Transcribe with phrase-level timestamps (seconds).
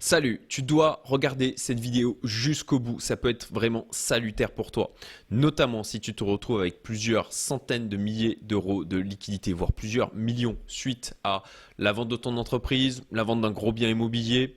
[0.00, 4.94] Salut, tu dois regarder cette vidéo jusqu'au bout, ça peut être vraiment salutaire pour toi,
[5.32, 10.14] notamment si tu te retrouves avec plusieurs centaines de milliers d'euros de liquidité, voire plusieurs
[10.14, 11.42] millions suite à
[11.78, 14.56] la vente de ton entreprise, la vente d'un gros bien immobilier,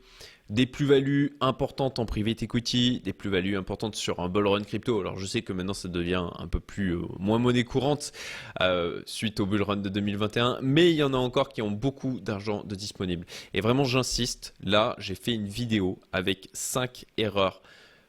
[0.51, 4.99] des plus-values importantes en private equity, des plus-values importantes sur un bull run crypto.
[4.99, 8.11] Alors je sais que maintenant ça devient un peu plus euh, moins monnaie courante
[8.59, 11.71] euh, suite au bull run de 2021, mais il y en a encore qui ont
[11.71, 13.25] beaucoup d'argent de disponible.
[13.53, 17.61] Et vraiment j'insiste, là j'ai fait une vidéo avec 5 erreurs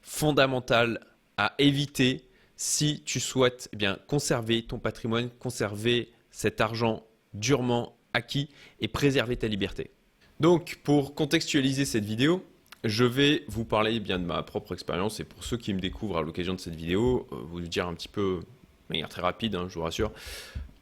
[0.03, 0.99] fondamentales
[1.37, 8.49] à éviter si tu souhaites eh bien conserver ton patrimoine, conserver cet argent durement acquis
[8.81, 9.93] et préserver ta liberté.
[10.43, 12.45] Donc, pour contextualiser cette vidéo,
[12.83, 16.19] je vais vous parler bien de ma propre expérience et pour ceux qui me découvrent
[16.19, 18.47] à l'occasion de cette vidéo, euh, vous dire un petit peu, de
[18.93, 20.11] manière très rapide, hein, je vous rassure,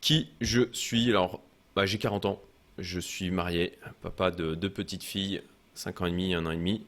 [0.01, 1.11] qui je suis.
[1.11, 1.43] Alors,
[1.77, 2.41] bah, j'ai 40 ans,
[2.79, 5.43] je suis marié, papa de deux petites filles,
[5.75, 6.87] 5 ans et demi et 1 an et demi.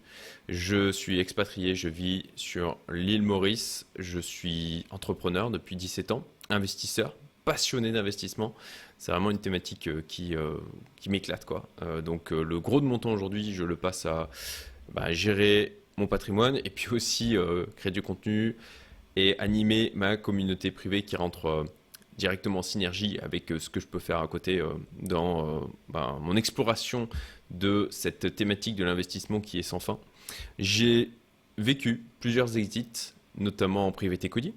[0.49, 7.15] Je suis expatrié, je vis sur l'île Maurice, je suis entrepreneur depuis 17 ans, investisseur,
[7.45, 8.55] passionné d'investissement.
[8.99, 10.57] C'est vraiment une thématique euh, qui, euh,
[10.97, 11.47] qui m'éclate.
[11.83, 14.31] Euh, donc le gros de mon temps aujourd'hui, je le passe à
[14.93, 17.37] bah, gérer mon patrimoine et puis aussi
[17.77, 18.57] créer du contenu
[19.17, 21.67] et animer ma communauté privée qui rentre
[22.17, 24.63] directement en synergie avec ce que je peux faire à côté
[25.03, 27.11] dans bah, mon exploration
[27.51, 29.99] de cette thématique de l'investissement qui est sans fin.
[30.59, 31.11] J'ai
[31.59, 34.55] vécu plusieurs exits, notamment en private equity,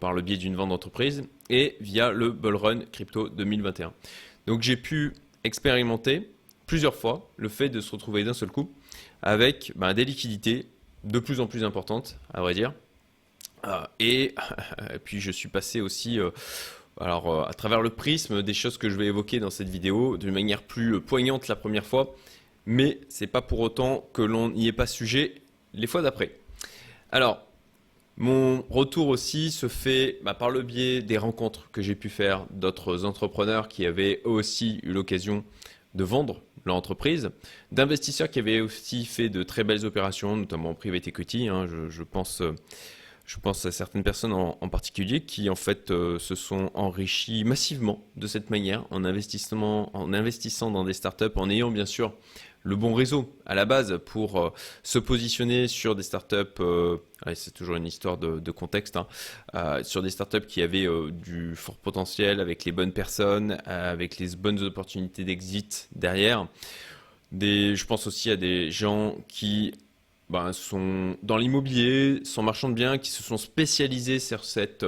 [0.00, 3.92] par le biais d'une vente d'entreprise et via le Bull Run Crypto 2021.
[4.46, 5.12] Donc j'ai pu
[5.44, 6.30] expérimenter
[6.66, 8.72] plusieurs fois le fait de se retrouver d'un seul coup
[9.22, 10.66] avec ben, des liquidités
[11.04, 12.72] de plus en plus importantes, à vrai dire.
[13.66, 14.34] Euh, et,
[15.04, 16.30] puis je suis passé aussi euh,
[17.00, 20.16] alors, euh, à travers le prisme des choses que je vais évoquer dans cette vidéo
[20.16, 22.14] d'une manière plus poignante la première fois,
[22.66, 25.34] mais c'est pas pour autant que l'on n'y est pas sujet
[25.74, 26.38] les fois d'après.
[27.10, 27.46] Alors,
[28.22, 32.46] mon retour aussi se fait bah, par le biais des rencontres que j'ai pu faire
[32.52, 35.42] d'autres entrepreneurs qui avaient aussi eu l'occasion
[35.96, 37.30] de vendre leur entreprise,
[37.72, 41.48] d'investisseurs qui avaient aussi fait de très belles opérations, notamment en private equity.
[41.48, 42.44] Hein, je, pense,
[43.26, 48.06] je pense à certaines personnes en, particulier qui en fait euh, se sont enrichis massivement
[48.14, 52.14] de cette manière en, en investissant dans des startups, en ayant bien sûr
[52.62, 54.50] le bon réseau à la base pour euh,
[54.82, 56.98] se positionner sur des startups, euh,
[57.34, 59.06] c'est toujours une histoire de, contexte, hein,
[59.54, 64.36] euh, sur des startups qui avaient du fort potentiel avec les bonnes personnes, avec les
[64.36, 66.46] bonnes opportunités d'exit derrière.
[67.32, 69.74] Je pense aussi à des gens qui
[70.28, 74.84] ben, sont dans l'immobilier, sont marchands de biens, qui se sont spécialisés sur cette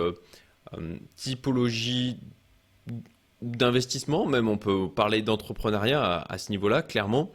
[1.17, 2.19] typologie
[3.45, 7.31] d'investissement, même on peut parler d'entrepreneuriat à, ce niveau-là, clairement,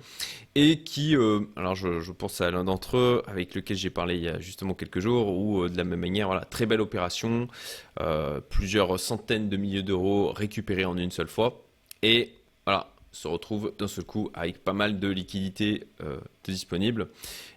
[0.56, 4.24] et qui, euh, alors je, pense à l'un d'entre eux avec lequel j'ai parlé il
[4.24, 7.48] y a justement quelques jours, où euh, de la même manière, voilà, très belle opération,
[8.02, 11.64] euh, plusieurs centaines de milliers d'euros récupérés en une seule fois,
[12.02, 12.34] et
[12.66, 15.88] voilà, se retrouve d'un seul coup avec pas mal de liquidités
[16.44, 17.09] disponibles.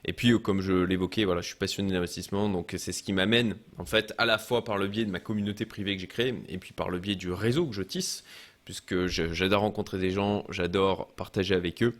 [0.05, 3.57] Et puis, comme je l'évoquais, voilà, je suis passionné d'investissement, donc c'est ce qui m'amène,
[3.79, 6.35] en fait, à la fois par le biais de ma communauté privée que j'ai créée,
[6.49, 8.25] et puis par le biais du réseau que je tisse,
[8.65, 11.95] puisque j'adore rencontrer des gens, j'adore partager avec eux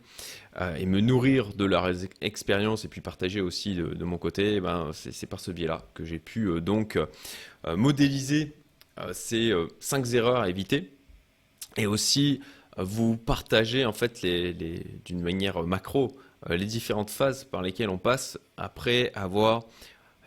[0.61, 1.89] euh, et me nourrir de leur
[2.21, 4.55] expérience et puis partager aussi de, mon côté.
[4.55, 8.55] Eh ben, c'est par ce biais-là que j'ai pu euh, donc euh, modéliser
[9.11, 10.93] ces cinq erreurs à éviter
[11.77, 12.41] et aussi
[12.77, 16.17] vous partager en fait d'une manière macro
[16.49, 19.63] les différentes phases par lesquelles on passe après avoir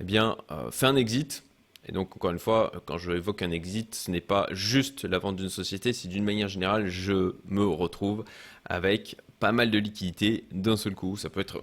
[0.00, 0.36] eh bien,
[0.70, 1.46] fait un exit
[1.88, 5.18] et donc, encore une fois, quand je évoque un exit, ce n'est pas juste la
[5.18, 8.24] vente d'une société, c'est d'une manière générale, je me retrouve
[8.64, 11.16] avec pas mal de liquidités d'un seul coup.
[11.16, 11.62] Ça peut être.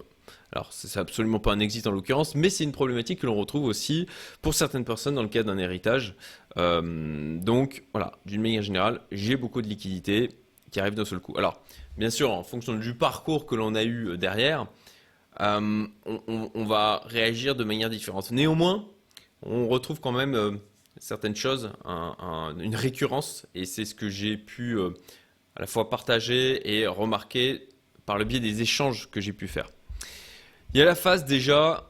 [0.54, 3.66] Alors, c'est absolument pas un exit en l'occurrence, mais c'est une problématique que l'on retrouve
[3.66, 4.08] aussi
[4.42, 6.16] pour certaines personnes dans le cas d'un héritage.
[6.58, 10.30] Euh, donc, voilà, d'une manière générale, j'ai beaucoup de liquidités
[10.74, 11.34] qui arrivent d'un seul coup.
[11.38, 11.62] Alors,
[11.98, 14.68] bien sûr, en fonction du parcours que l'on a eu derrière,
[15.40, 18.32] euh, on va réagir de manière différente.
[18.32, 18.86] Néanmoins,
[19.46, 20.52] on retrouve quand même euh,
[21.00, 21.72] certaines choses,
[22.60, 24.92] une récurrence, et c'est ce que j'ai pu euh,
[25.56, 27.68] à la fois partager et remarquer
[28.06, 29.70] par le biais des échanges que j'ai pu faire.
[30.74, 31.90] Il y a la phase déjà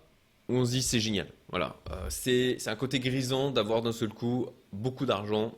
[0.49, 1.27] où on se dit c'est génial.
[1.49, 5.53] Voilà, euh, c'est un côté grisant d'avoir d'un seul coup beaucoup d'argent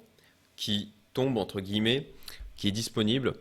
[0.56, 2.12] qui tombe entre guillemets,
[2.56, 3.34] qui est disponible.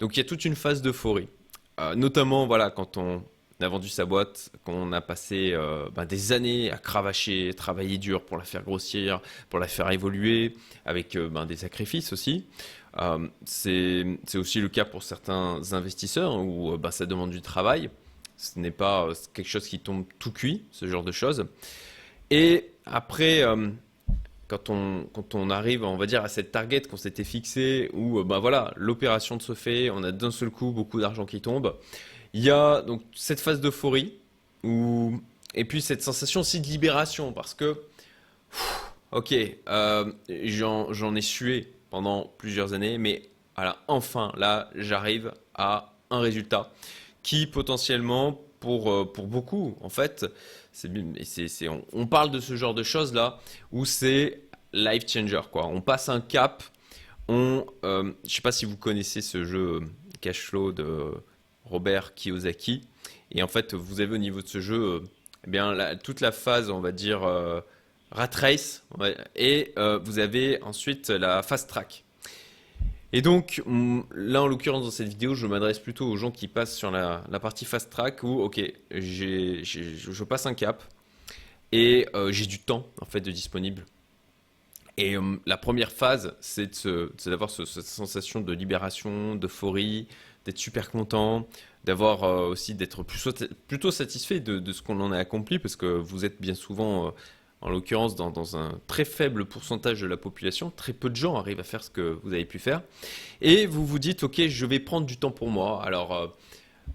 [0.00, 1.28] Donc il y a toute une phase d'euphorie.
[1.96, 3.22] notamment voilà quand on
[3.64, 8.24] a vendu sa boîte, qu'on a passé euh, ben, des années à cravacher, travailler dur
[8.24, 9.20] pour la faire grossir,
[9.50, 10.54] pour la faire évoluer,
[10.84, 12.46] avec euh, ben, des sacrifices aussi.
[12.98, 17.90] Euh, c'est aussi le cas pour certains investisseurs où ben, ça demande du travail.
[18.36, 21.46] Ce n'est pas quelque chose qui tombe tout cuit, ce genre de choses.
[22.30, 23.44] Et après,
[24.58, 28.72] quand on, arrive, on va dire, à cette target qu'on s'était fixé, où bah voilà,
[28.76, 31.76] l'opération se fait, on a d'un seul coup beaucoup d'argent qui tombe.
[32.34, 34.14] Il y a donc cette phase d'euphorie,
[35.54, 37.82] et puis cette sensation aussi de libération, parce que,
[39.12, 39.34] ok,
[39.68, 46.70] euh, j'en ai sué pendant plusieurs années, mais voilà, enfin, là, j'arrive à un résultat
[47.22, 50.24] qui potentiellement, pour, euh, pour beaucoup, en fait,
[51.92, 53.38] on, parle de ce genre de choses là
[53.72, 54.40] où c'est
[54.72, 55.66] life changer quoi.
[55.66, 56.62] On passe un cap.
[57.28, 59.80] On, euh, sais pas si vous connaissez ce jeu euh,
[60.20, 61.12] Cash Flow de
[61.64, 62.82] Robert Kiyosaki.
[63.30, 65.00] Et en fait, vous avez au niveau de ce jeu, euh,
[65.46, 67.20] eh bien toute la phase, on va dire
[68.10, 68.84] rat race,
[69.34, 69.74] et
[70.04, 72.04] vous avez ensuite la fast track.
[73.12, 73.62] Et donc,
[74.14, 77.22] là, en l'occurrence, dans cette vidéo, je m'adresse plutôt aux gens qui passent sur la,
[77.40, 78.60] partie fast track où, ok,
[78.90, 80.82] je passe un cap
[81.72, 83.84] et j'ai du temps, en fait, de disponible.
[84.96, 86.86] Et euh, la première phase, c'est
[87.26, 90.06] d'avoir cette sensation de libération, d'euphorie,
[90.44, 91.48] d'être super content,
[91.84, 96.24] d'avoir euh, aussi d'être plutôt satisfait de, ce qu'on en a accompli, parce que vous
[96.24, 97.10] êtes bien souvent, euh,
[97.62, 101.60] en l'occurrence, dans, un très faible pourcentage de la population, très peu de gens arrivent
[101.60, 102.82] à faire ce que vous avez pu faire,
[103.40, 105.82] et vous vous dites, ok, je vais prendre du temps pour moi.
[105.84, 106.36] Alors,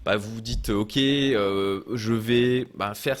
[0.04, 3.18] bah, vous vous dites, ok, je vais bah, faire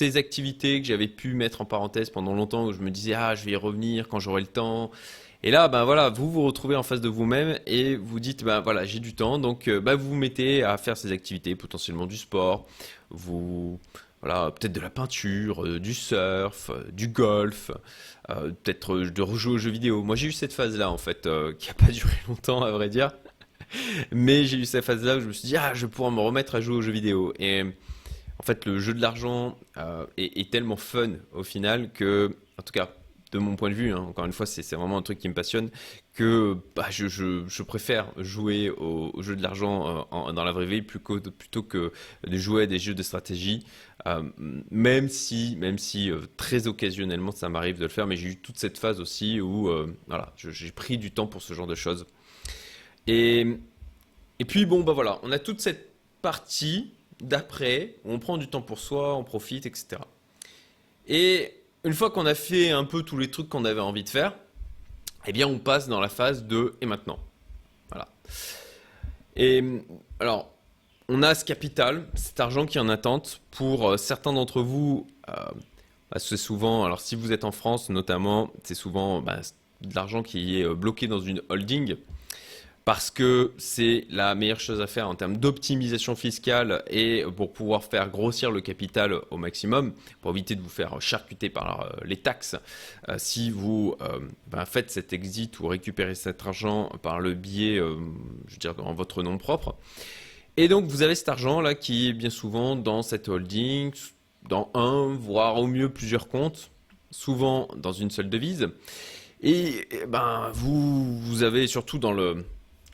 [0.00, 3.34] ces activités que j'avais pu mettre en parenthèse pendant longtemps où je me disais ah
[3.34, 4.90] je vais y revenir quand j'aurai le temps.
[5.42, 8.60] Et là ben voilà vous vous retrouvez en face de vous-même et vous dites ben
[8.60, 9.38] voilà j'ai du temps.
[9.38, 12.66] Donc euh, vous vous mettez à faire ces activités potentiellement du sport.
[13.10, 13.78] Vous
[14.22, 17.70] voilà peut-être de la peinture euh, du surf euh, du golf
[18.28, 20.04] peut-être de rejouer aux jeux vidéo.
[20.04, 21.28] Moi j'ai eu cette phase là en fait
[21.58, 23.10] qui a pas duré longtemps à vrai dire.
[24.12, 26.12] Mais j'ai eu cette phase là où je me suis dit ah je vais pouvoir
[26.12, 27.34] me remettre à jouer aux jeux vidéo.
[27.40, 27.64] Et
[28.40, 32.72] en fait, le jeu de l'argent euh, est, tellement fun au final que, en tout
[32.72, 32.88] cas,
[33.32, 35.34] de mon point de vue, hein, encore une fois, c'est vraiment un truc qui me
[35.34, 35.68] passionne,
[36.20, 41.62] que bah, je, préfère jouer au, jeu de l'argent euh, dans la vraie vie plutôt,
[41.62, 41.92] que
[42.26, 43.64] de jouer à des jeux de stratégie,
[44.06, 44.22] euh,
[44.70, 48.58] même si, même si très occasionnellement ça m'arrive de le faire, mais j'ai eu toute
[48.58, 49.70] cette phase aussi où
[50.08, 52.04] voilà, j'ai pris du temps pour ce genre de choses.
[53.06, 53.46] Et,
[54.38, 55.90] et puis, bon, bah voilà, on a toute cette
[56.20, 56.92] partie
[57.22, 60.02] d'après, on prend du temps pour soi, on profite, etc.
[61.08, 64.10] Et une fois qu'on a fait un peu tous les trucs qu'on avait envie de
[64.10, 64.34] faire,
[65.26, 67.18] eh bien on passe dans la phase de et maintenant.
[67.90, 68.08] Voilà.
[69.36, 69.62] Et
[70.18, 70.50] alors,
[71.08, 73.40] on a ce capital, cet argent qui est en attente.
[73.50, 75.32] Pour euh, certains d'entre vous, euh,
[76.10, 79.40] bah, c'est souvent, alors si vous êtes en France notamment, c'est souvent bah,
[79.80, 81.96] de l'argent qui est euh, bloqué dans une holding
[82.84, 87.84] parce que c'est la meilleure chose à faire en termes d'optimisation fiscale et pour pouvoir
[87.84, 92.16] faire grossir le capital au maximum, pour éviter de vous faire charcuter par euh, les
[92.16, 92.56] taxes.
[93.08, 97.76] Euh, si vous euh, ben, faites cet exit ou récupérez cet argent par le biais,
[97.76, 99.76] je veux dire, en votre nom propre.
[100.56, 103.92] Et donc vous avez cet argent là qui est bien souvent dans cette holding,
[104.48, 106.70] dans un, voire au mieux plusieurs comptes,
[107.10, 108.68] souvent dans une seule devise.
[109.42, 112.44] Et, ben vous, vous avez surtout dans le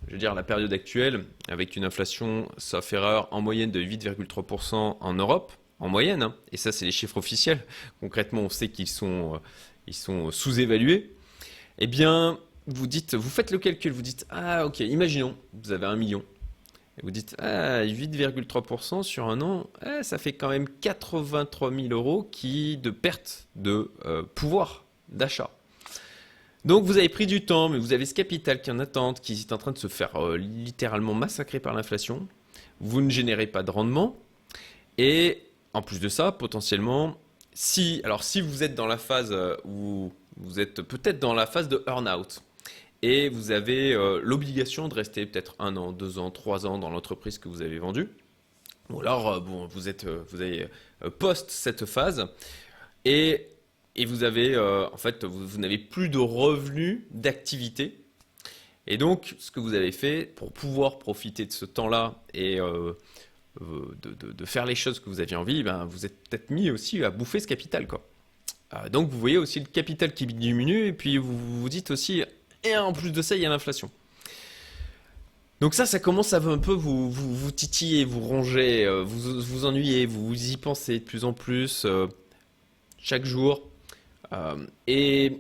[0.07, 4.97] je veux dire, la période actuelle, avec une inflation, sauf erreur, en moyenne de 8,3%
[5.01, 7.65] en Europe, en moyenne, hein, et ça c'est les chiffres officiels,
[8.01, 11.15] concrètement on sait qu'ils sont, euh, sont sous-évalués,
[11.79, 15.87] eh bien, vous dites, vous faites le calcul, vous dites, ah ok, imaginons, vous avez
[15.87, 16.25] un million,
[16.99, 21.89] et vous dites, ah, 8,3% sur un an, eh, ça fait quand même 83 000
[21.91, 25.51] euros qui, de perte de euh, pouvoir d'achat.
[26.67, 29.35] Donc vous avez pris du temps, mais vous avez ce capital qui en attente, qui
[29.35, 32.27] est en train de se faire euh, littéralement massacrer par l'inflation.
[32.81, 34.17] Vous ne générez pas de rendement.
[34.99, 35.45] Et
[35.75, 37.19] en plus de ça, potentiellement,
[37.53, 41.47] si, alors si vous êtes dans la phase euh, où vous êtes peut-être dans la
[41.47, 42.43] phase de earn-out
[43.03, 46.91] et vous avez euh, l'obligation de rester peut-être un an, deux ans, trois ans dans
[46.91, 48.09] l'entreprise que vous avez vendue,
[48.91, 50.67] ou alors bon, vous êtes, vous avez
[51.21, 52.27] post cette phase
[53.05, 53.47] et
[53.97, 57.99] et vous avez euh, en fait vous, n'avez plus de revenus d'activité.
[58.87, 62.93] Et donc ce que vous avez fait pour pouvoir profiter de ce temps-là et euh,
[63.63, 67.03] euh, de, faire les choses que vous aviez envie, ben, vous êtes peut-être mis aussi
[67.03, 68.07] à bouffer ce capital quoi.
[68.93, 72.23] donc vous voyez aussi le capital qui diminue et puis vous vous dites aussi
[72.63, 73.91] et en plus de ça il y a l'inflation.
[75.63, 80.05] Donc ça, ça commence à un peu vous, vous, titiller, vous ronger, vous vous ennuyez,
[80.05, 81.87] vous y pensez de plus en plus
[82.99, 83.63] chaque jour.
[84.33, 85.33] Euh, et,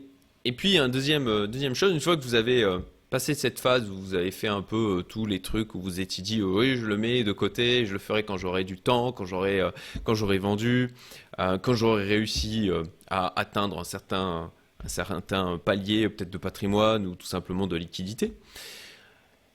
[0.56, 2.78] puis, un deuxième, euh, deuxième chose, une fois que vous avez euh,
[3.10, 6.22] passé cette phase où vous avez fait un peu tous les trucs où vous étiez
[6.24, 9.24] dit oui je le mets de côté, je le ferai quand j'aurai du temps, quand
[9.24, 9.62] j'aurai
[10.02, 10.90] quand j'aurai vendu,
[11.38, 12.68] quand j'aurai réussi
[13.08, 14.50] à atteindre un certain
[14.84, 18.32] un certain palier peut-être de patrimoine ou tout simplement de liquidité.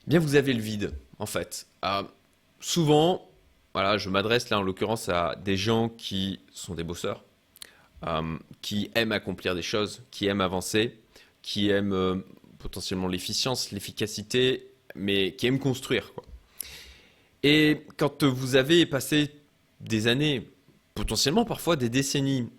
[0.08, 1.68] Eh bien vous avez le vide en fait.
[2.62, 3.30] souvent
[3.74, 7.24] voilà, je m'adresse là en l'occurrence à des gens qui sont des bosseurs,
[8.06, 11.00] euh, qui aiment accomplir des choses, qui aiment avancer,
[11.42, 12.16] qui aiment euh,
[12.60, 16.12] potentiellement l'efficience, l'efficacité, mais qui aiment construire.
[17.44, 19.32] Et quand vous avez passé
[19.80, 20.48] des années,
[20.94, 22.50] potentiellement parfois des décennies,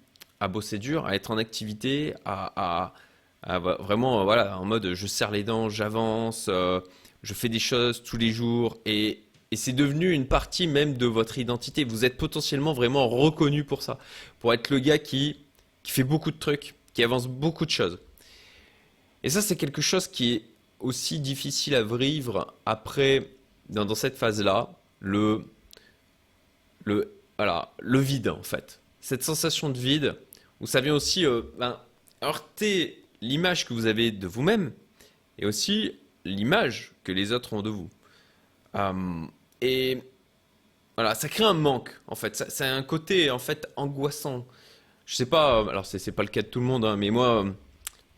[0.40, 2.94] à bosser dur, à être en activité, à,
[3.44, 6.80] vraiment voilà en mode je serre les dents, j'avance, euh,
[7.22, 9.22] je fais des choses tous les jours et
[9.52, 11.84] et c'est devenu une partie même de votre identité.
[11.84, 13.98] Vous êtes potentiellement vraiment reconnu pour ça,
[14.40, 15.36] pour être le gars qui,
[15.82, 17.98] qui fait beaucoup de trucs, qui avance beaucoup de choses.
[19.22, 20.42] Et ça, c'est quelque chose qui est
[20.80, 23.28] aussi difficile à vivre après,
[23.68, 25.44] dans, cette phase-là, le,
[26.84, 28.80] le, voilà, le vide en fait.
[29.02, 30.16] Cette sensation de vide,
[30.62, 31.78] où ça vient aussi euh, ben,
[32.24, 34.72] heurter l'image que vous avez de vous-même
[35.36, 37.90] et aussi l'image que les autres ont de vous.
[38.76, 39.26] Euh,
[39.62, 40.02] et
[40.96, 42.36] voilà, ça crée un manque, en fait.
[42.36, 44.46] Ça, a un côté, en fait, angoissant.
[45.06, 47.44] Je sais pas, alors c'est pas le cas de tout le monde, hein, mais moi,
[47.44, 47.50] euh,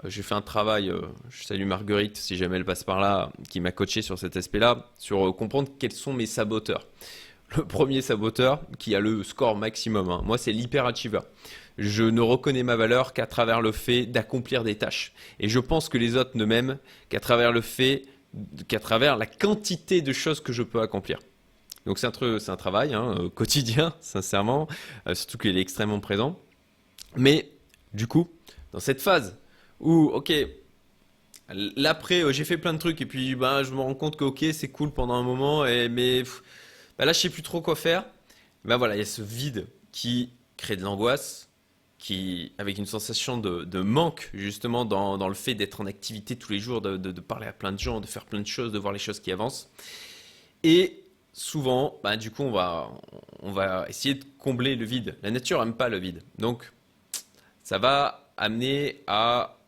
[0.05, 3.61] j'ai fait un travail, euh, je salue Marguerite, si jamais elle passe par là, qui
[3.61, 6.87] m'a coaché sur cet aspect-là, sur euh, comprendre quels sont mes saboteurs.
[7.57, 11.21] Le premier saboteur, qui a le score maximum, hein, moi, c'est l'hyperachiever.
[11.79, 15.13] Je ne reconnais ma valeur qu'à travers le fait d'accomplir des tâches.
[15.41, 16.79] Et je pense que les autres ne m'aiment
[17.11, 18.05] qu'à travers le fait,
[18.67, 21.19] qu'à travers la quantité de choses que je peux accomplir.
[21.87, 24.69] Donc c'est un, travail hein, euh, quotidien, sincèrement,
[25.07, 26.39] euh, surtout qu'il est extrêmement présent.
[27.17, 27.51] Mais
[27.93, 28.31] du coup,
[28.73, 29.37] dans cette phase
[29.81, 30.33] où, ok,
[31.49, 34.25] l'après, euh, j'ai fait plein de trucs et puis ben, je me rends compte que,
[34.25, 36.23] ok, c'est cool pendant un moment, mais
[36.99, 38.05] ben là, je sais plus trop quoi faire.
[38.65, 41.51] Ben voilà, il y a ce vide qui crée de l'angoisse,
[41.99, 46.53] qui, avec une sensation de, manque justement dans, dans le fait d'être en activité tous
[46.53, 48.79] les jours, de, de, parler à plein de gens, de faire plein de choses, de
[48.79, 49.71] voir les choses qui avancent.
[50.63, 51.04] Et
[51.35, 52.91] souvent, bah, du coup, on va,
[53.43, 55.19] on va essayer de combler le vide.
[55.23, 56.23] La nature n'aime pas le vide.
[56.39, 56.73] Donc,
[57.63, 59.59] ça va amener à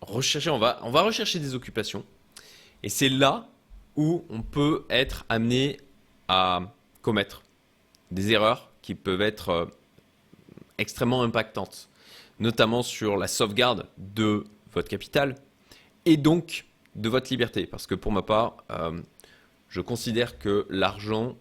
[0.00, 2.04] rechercher, on va, on va rechercher des occupations.
[2.82, 3.48] Et c'est là
[3.96, 5.80] où on peut être amené
[6.28, 6.60] à
[7.02, 7.42] commettre
[8.10, 9.66] des erreurs qui peuvent être euh,
[10.78, 11.88] extrêmement impactantes,
[12.38, 15.34] notamment sur la sauvegarde de votre capital
[16.04, 17.66] et donc de votre liberté.
[17.66, 19.00] Parce que pour ma part, euh,
[19.68, 21.36] je considère que l'argent,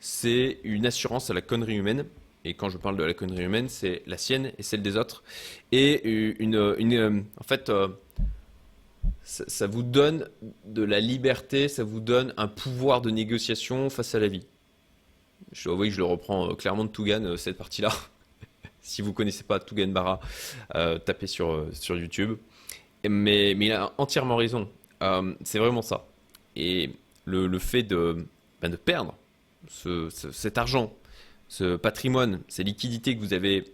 [0.00, 2.06] c'est une assurance à la connerie humaine.
[2.44, 5.24] Et quand je parle de la connerie humaine, c'est la sienne et celle des autres.
[5.72, 6.06] Et
[6.38, 7.88] une, en fait, euh,
[9.22, 10.28] ça, vous donne
[10.66, 14.46] de la liberté, ça vous donne un pouvoir de négociation face à la vie.
[15.52, 17.90] Je, oui, je le reprends euh, clairement de Tougan, euh, cette partie-là.
[18.82, 20.20] si vous ne connaissez pas Tougan Barra,
[21.06, 22.36] tapez sur, sur YouTube.
[23.08, 24.68] Mais, mais il a entièrement raison.
[25.44, 26.06] c'est vraiment ça.
[26.56, 26.90] Et
[27.24, 28.26] le, fait de,
[28.60, 29.16] ben, de perdre
[29.68, 30.92] cet argent,
[31.48, 33.64] ce patrimoine, ces liquidités que vous avez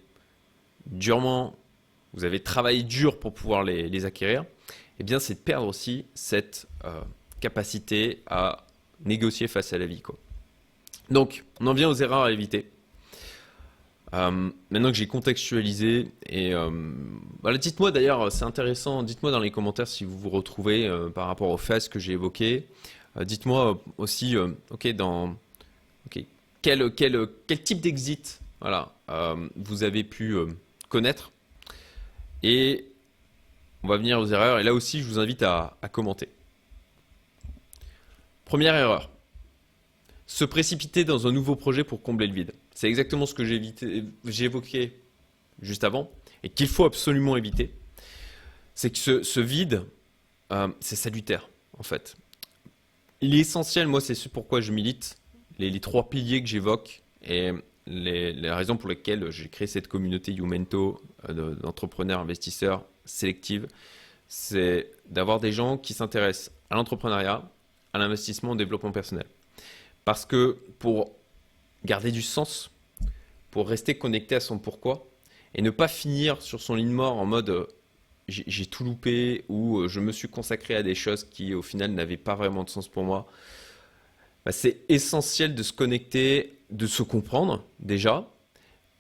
[0.86, 1.56] durement,
[2.12, 4.44] vous avez travaillé dur pour pouvoir les, acquérir,
[4.98, 7.00] eh bien c'est de perdre aussi cette euh,
[7.40, 8.66] capacité à
[9.04, 10.00] négocier face à la vie.
[10.00, 10.16] Quoi.
[11.10, 12.70] Donc, on en vient aux erreurs à éviter.
[14.12, 16.70] Euh, maintenant que j'ai contextualisé, et euh,
[17.42, 21.50] voilà, dites-moi d'ailleurs, c'est intéressant, dites-moi dans les commentaires si vous vous retrouvez par rapport
[21.50, 22.66] aux faces que j'ai évoquées.
[23.16, 25.36] Euh, dites-moi aussi, euh, ok, dans
[26.62, 26.92] quel,
[27.64, 30.36] type d'exit voilà, euh, vous avez pu
[30.88, 31.32] connaître.
[32.42, 32.86] Et
[33.82, 34.58] on va venir aux erreurs.
[34.58, 36.28] Et là aussi, je vous invite à, commenter.
[38.44, 39.10] Première erreur.
[40.26, 42.52] Se précipiter dans un nouveau projet pour combler le vide.
[42.74, 45.00] C'est exactement ce que j'ai évoqué
[45.62, 46.10] juste avant
[46.42, 47.74] et qu'il faut absolument éviter.
[48.74, 49.84] C'est que ce, vide,
[50.80, 51.48] c'est salutaire
[51.78, 52.16] en fait.
[53.22, 55.18] L'essentiel, moi, c'est ce pourquoi je milite,
[55.58, 57.50] les, trois piliers que j'évoque et
[57.86, 63.64] les, raisons pour lesquelles j'ai créé cette communauté Youmento euh, d'entrepreneurs investisseurs sélectifs,
[64.28, 67.50] c'est d'avoir des gens qui s'intéressent à l'entrepreneuriat,
[67.92, 69.26] à l'investissement, au développement personnel.
[70.04, 71.12] Parce que pour
[71.84, 72.70] garder du sens,
[73.50, 75.06] pour rester connecté à son pourquoi,
[75.54, 77.66] et ne pas finir sur son ligne mort en mode euh,
[78.30, 81.92] j'ai tout loupé ou euh, je me suis consacré à des choses qui au final
[81.92, 83.26] n'avaient pas vraiment de sens pour moi.
[84.44, 88.28] Bah, c'est essentiel de se connecter, de se comprendre déjà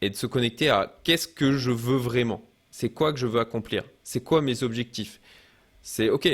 [0.00, 2.42] et de se connecter à qu'est-ce que je veux vraiment.
[2.70, 5.20] C'est quoi que je veux accomplir C'est quoi mes objectifs
[5.82, 6.28] C'est ok,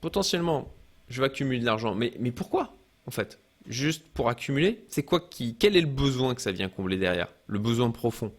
[0.00, 0.72] potentiellement,
[1.08, 1.94] je vais accumuler de l'argent.
[1.94, 2.74] Mais, mais pourquoi,
[3.06, 3.38] en fait?
[3.66, 4.84] Juste pour accumuler?
[4.88, 5.54] C'est quoi qui.
[5.58, 7.28] Quel est le besoin que ça vient combler derrière?
[7.46, 8.32] Le besoin profond.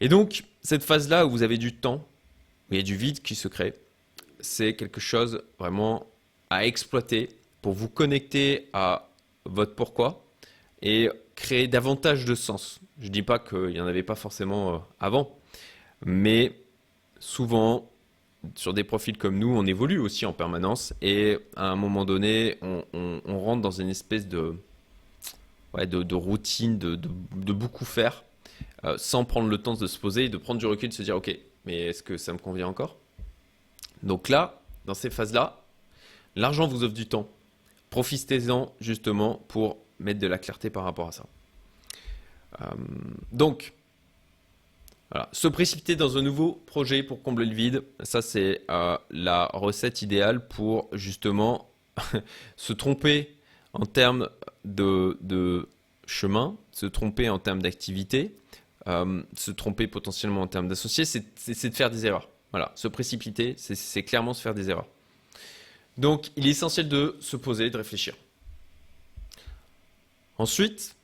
[0.00, 2.06] Et donc, cette phase-là où vous avez du temps,
[2.70, 3.74] il y a du vide qui se crée,
[4.40, 6.06] c'est quelque chose vraiment
[6.50, 7.28] à exploiter
[7.62, 9.08] pour vous connecter à
[9.44, 10.24] votre pourquoi
[10.82, 12.80] et créer davantage de sens.
[13.00, 15.36] Je ne dis pas qu'il n'y en avait pas forcément euh, avant,
[16.04, 16.56] mais
[17.18, 17.90] souvent,
[18.54, 22.58] sur des profils comme nous, on évolue aussi en permanence et à un moment donné,
[22.62, 24.54] on, rentre dans une espèce de,
[26.12, 28.24] routine, de, beaucoup faire,
[28.84, 31.16] euh, sans prendre le temps de se poser, de prendre du recul, de se dire,
[31.16, 32.96] ok, mais est-ce que ça me convient encore?
[34.02, 35.62] Donc là, dans ces phases-là,
[36.34, 37.28] l'argent vous offre du temps.
[37.90, 41.26] Profitez-en justement pour mettre de la clarté par rapport à ça.
[42.60, 42.64] Euh,
[43.32, 43.72] donc.
[45.32, 50.02] Se précipiter dans un nouveau projet pour combler le vide, ça c'est euh, la recette
[50.02, 51.70] idéale pour justement
[52.56, 53.36] se tromper
[53.72, 54.28] en termes
[54.64, 55.68] de,
[56.06, 58.36] chemin, se tromper en termes d'activité,
[58.88, 62.28] euh, se tromper potentiellement en termes d'associés, c'est de faire des erreurs.
[62.52, 64.86] Voilà, se précipiter, c'est clairement se faire des erreurs.
[65.98, 68.14] Donc il est essentiel de se poser, de réfléchir.
[70.38, 70.94] Ensuite,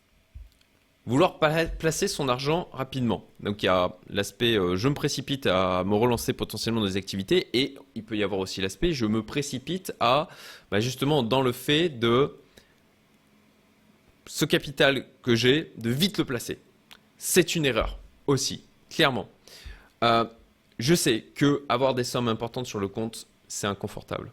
[1.07, 3.25] vouloir placer son argent rapidement.
[3.41, 6.97] Donc il y a l'aspect euh, je me précipite à me relancer potentiellement dans des
[6.97, 10.29] activités et il peut y avoir aussi l'aspect je me précipite à
[10.71, 12.37] bah, justement dans le fait de
[14.27, 16.59] ce capital que j'ai de vite le placer.
[17.25, 19.29] C'est une erreur aussi, clairement.
[20.03, 20.25] Euh,
[20.81, 24.33] je sais que avoir des sommes importantes sur le compte, c'est inconfortable.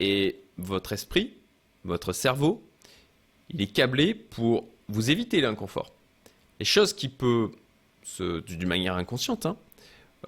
[0.00, 1.32] Et votre esprit,
[1.82, 2.62] votre cerveau,
[3.48, 5.94] il est câblé pour vous évitez l'inconfort.
[6.60, 7.52] Et chose qui peut,
[8.18, 9.56] d'une manière inconsciente, hein,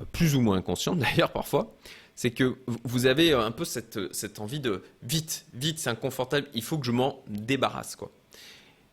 [0.01, 1.77] euh, plus ou moins inconsciente d'ailleurs parfois,
[2.15, 6.63] c'est que vous avez un peu cette, cette envie de vite, vite, c'est inconfortable, il
[6.63, 7.97] faut que je m'en débarrasse.
[7.97, 8.11] quoi.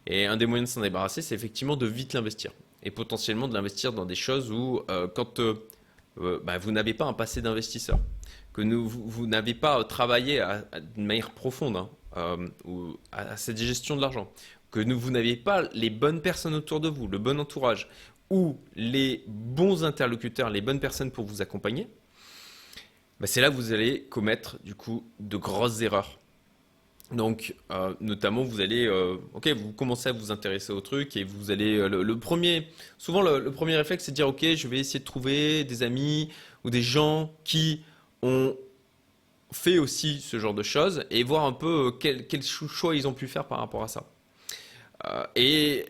[0.06, 2.52] Et un des moyens de s'en débarrasser, c'est effectivement de vite l'investir.
[2.84, 5.56] Et potentiellement de l'investir dans des choses où, euh, quand euh,
[6.44, 8.00] bah, vous n'avez pas un passé d'investisseur,
[8.54, 10.46] que vous, n'avez pas travaillé
[10.96, 14.32] d'une manière profonde hein, ou à cette gestion de l'argent,
[14.70, 17.88] que vous n'avez pas les bonnes personnes autour de vous, le bon entourage,
[18.30, 21.88] ou les bons interlocuteurs, les bonnes personnes pour vous accompagner,
[23.20, 26.20] bah, c'est là que vous allez commettre du coup de grosses erreurs.
[27.14, 31.24] Donc, euh, notamment, vous allez, euh, ok, vous commencez à vous intéresser au truc et
[31.24, 34.80] vous allez, euh, le, premier, souvent le, premier réflexe, c'est de dire, ok, je vais
[34.80, 36.30] essayer de trouver des amis
[36.64, 37.82] ou des gens qui
[38.22, 38.56] ont
[39.52, 43.28] fait aussi ce genre de choses et voir un peu quel, choix ils ont pu
[43.28, 44.06] faire par rapport à ça.
[45.36, 45.86] Et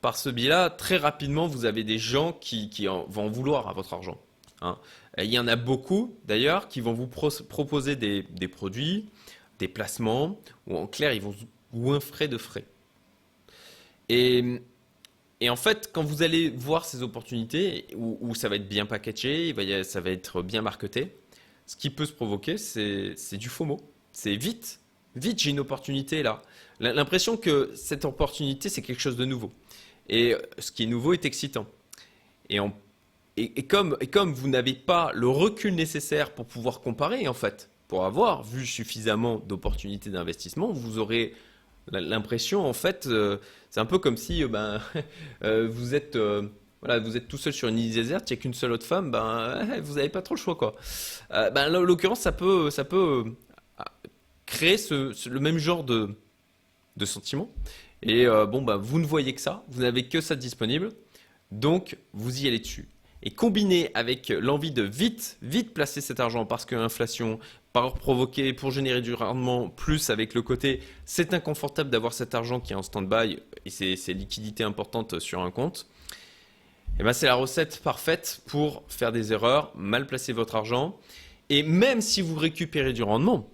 [0.00, 4.18] par ce biais-là, très rapidement, vous avez des gens qui, vont vouloir à votre argent.
[4.60, 4.76] Hein.
[5.16, 9.08] il y en a beaucoup, d'ailleurs, qui vont vous proposer des, produits,
[9.58, 11.34] des placements, ou en clair, ils vont
[11.72, 12.64] ou un frais de frais.
[14.08, 14.60] Et,
[15.48, 20.00] en fait, quand vous allez voir ces opportunités, où, ça va être bien packagé, ça
[20.00, 21.14] va être bien marketé,
[21.66, 23.80] ce qui peut se provoquer, c'est du mot.
[24.12, 24.80] C'est vite,
[25.14, 26.42] vite, j'ai une opportunité là.
[26.80, 29.52] L'impression que cette opportunité, c'est quelque chose de nouveau.
[30.08, 31.66] Et euh, ce qui est nouveau est excitant.
[32.48, 32.58] Et,
[33.66, 33.96] comme,
[34.32, 39.38] vous n'avez pas le recul nécessaire pour pouvoir comparer, en fait, pour avoir vu suffisamment
[39.38, 41.34] d'opportunités d'investissement, vous aurez
[41.90, 43.38] l'impression, en fait, euh,
[43.70, 44.80] c'est un peu comme si euh, ben,
[45.68, 46.16] vous êtes...
[46.80, 48.86] voilà, vous êtes tout seul sur une île déserte, il n'y a qu'une seule autre
[48.86, 50.54] femme, ben, vous n'avez pas trop le choix.
[50.54, 50.76] Quoi.
[51.30, 53.24] ben, en l'occurrence, ça peut, ça peut
[54.46, 56.14] créer le même genre de,
[56.96, 57.50] de sentiments.
[58.02, 60.90] Et euh, bon, bah, vous ne voyez que ça, vous n'avez que ça disponible,
[61.50, 62.88] donc vous y allez dessus.
[63.22, 67.40] Et combiné avec l'envie de vite, vite placer cet argent parce que l'inflation,
[67.72, 72.60] par provoquer, pour générer du rendement, plus avec le côté, c'est inconfortable d'avoir cet argent
[72.60, 75.88] qui est en stand-by et c'est liquidités importantes sur un compte.
[77.00, 80.98] Et ben c'est la recette parfaite pour faire des erreurs, mal placer votre argent.
[81.48, 83.48] Et même si vous récupérez du rendement,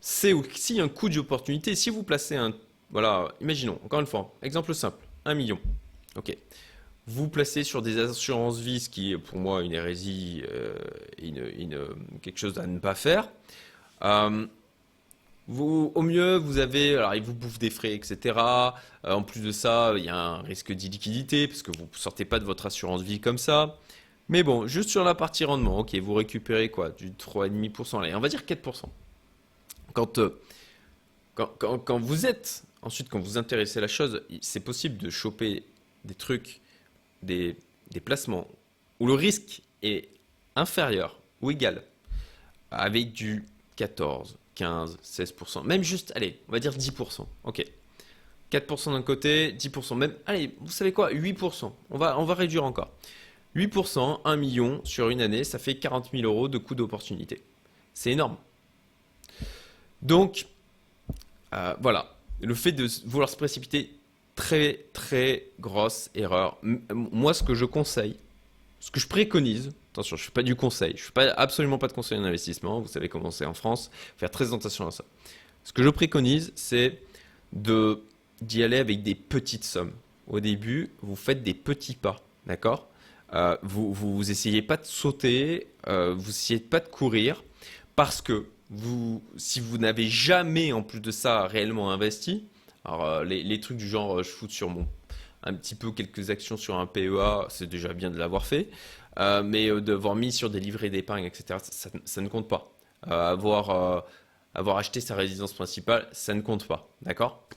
[0.00, 1.74] c'est aussi un coût d'opportunité.
[1.74, 2.54] Si vous placez un...
[2.90, 5.58] Voilà, imaginons, encore une fois, exemple simple, un million.
[6.16, 6.36] Ok.
[7.08, 10.74] Vous placez sur des assurances vie, ce qui est pour moi une hérésie, euh,
[12.22, 13.28] quelque chose à ne pas faire.
[14.02, 14.46] Euh,
[15.48, 18.34] au mieux, vous avez, alors il vous bouffe des frais, etc.
[18.38, 21.96] Euh, en plus de ça, il y a un risque d'illiquidité parce que vous ne
[21.98, 23.78] sortez pas de votre assurance vie comme ça.
[24.28, 28.20] Mais bon, juste sur la partie rendement, ok, vous récupérez quoi Du 3,5%, allez, on
[28.20, 28.84] va dire 4%.
[29.96, 30.30] Euh,
[31.34, 35.64] quand, quand, vous êtes, ensuite, quand vous intéressez la chose, c'est possible de choper
[36.04, 36.60] des trucs,
[37.22, 37.56] des,
[38.04, 38.46] placements
[39.00, 40.08] où le risque est
[40.56, 41.82] inférieur ou égal
[42.70, 43.44] avec du
[43.76, 47.26] 14, 15, 16%, même juste, allez, on va dire 10%.
[47.44, 47.64] Ok.
[48.50, 51.12] 4% d'un côté, 10%, même, allez, vous savez quoi?
[51.12, 51.70] 8%.
[51.90, 52.90] On va, on va réduire encore.
[53.56, 57.42] 8%, 1 million sur une année, ça fait 40 000 euros de coût d'opportunité.
[57.92, 58.36] C'est énorme.
[60.02, 60.46] Donc,
[61.54, 63.97] euh, voilà, le fait de vouloir se précipiter,
[64.38, 66.58] très très grosse erreur.
[66.92, 68.16] moi, ce que je conseille,
[68.78, 71.26] ce que je préconise, attention, je ne fais pas du conseil, je ne fais pas,
[71.32, 74.86] absolument pas de conseil en investissement, vous savez comment c'est en France, faire très attention
[74.86, 75.04] à ça.
[75.64, 77.00] Ce que je préconise, c'est
[77.52, 79.92] d'y aller avec des petites sommes.
[80.28, 82.86] Au début, vous faites des petits pas, d'accord?
[83.34, 87.42] Euh, Vous vous essayez pas de sauter, euh, vous essayez pas de courir,
[87.96, 92.46] parce que vous, si vous n'avez jamais en plus de ça réellement investi,
[92.84, 94.86] alors euh, les, trucs du genre je fous sur mon
[95.42, 98.68] un petit peu quelques actions sur un PEA, c'est déjà bien de l'avoir fait.
[99.18, 102.72] Euh, mais euh, d'avoir mis sur des livrets d'épargne, etc., ça, ne compte pas.
[103.08, 104.04] Euh, avoir,
[104.54, 106.88] avoir acheté sa résidence principale, ça ne compte pas.
[107.02, 107.48] D'accord?